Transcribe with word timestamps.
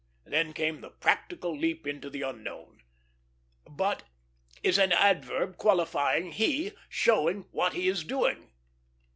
Then 0.25 0.53
came 0.53 0.81
the 0.81 0.89
"practical" 0.89 1.55
leap 1.55 1.85
into 1.85 2.09
the 2.09 2.23
unknown. 2.23 2.81
"'But' 3.69 4.01
is 4.63 4.79
an 4.79 4.91
adverb, 4.93 5.57
qualifying 5.57 6.31
'he,' 6.31 6.71
showing 6.89 7.41
what 7.51 7.73
he 7.73 7.87
is 7.87 8.03
doing." 8.03 8.49